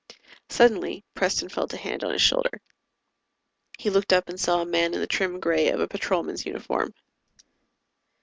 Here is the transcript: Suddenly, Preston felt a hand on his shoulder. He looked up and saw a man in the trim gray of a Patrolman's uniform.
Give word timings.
Suddenly, 0.49 1.03
Preston 1.13 1.49
felt 1.49 1.75
a 1.75 1.77
hand 1.77 2.03
on 2.03 2.11
his 2.11 2.23
shoulder. 2.23 2.59
He 3.77 3.91
looked 3.91 4.11
up 4.13 4.29
and 4.29 4.39
saw 4.39 4.59
a 4.59 4.65
man 4.65 4.95
in 4.95 4.99
the 4.99 5.05
trim 5.05 5.39
gray 5.39 5.69
of 5.69 5.79
a 5.79 5.87
Patrolman's 5.87 6.43
uniform. 6.43 6.95